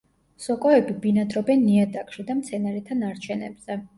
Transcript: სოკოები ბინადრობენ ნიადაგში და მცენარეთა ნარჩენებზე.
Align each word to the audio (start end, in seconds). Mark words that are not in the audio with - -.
სოკოები 0.45 0.95
ბინადრობენ 1.03 1.61
ნიადაგში 1.67 2.27
და 2.31 2.39
მცენარეთა 2.39 3.01
ნარჩენებზე. 3.05 3.81